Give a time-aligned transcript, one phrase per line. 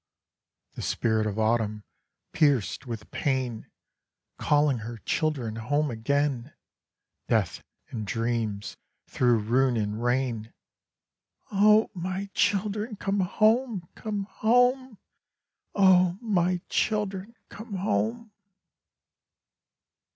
[0.73, 1.83] The Spirit of Autumn,
[2.33, 3.69] pierced with pain,
[4.39, 6.55] Calling her children home again,
[7.27, 10.53] Death and Dreams, through ruin and rain,
[11.51, 14.97] "O my children, come home, come home!
[15.75, 18.31] O my children, come home!"